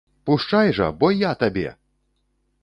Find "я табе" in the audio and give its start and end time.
1.17-1.67